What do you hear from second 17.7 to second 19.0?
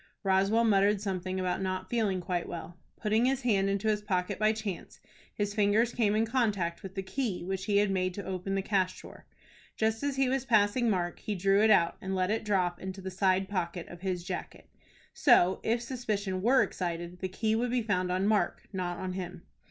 found on Mark, not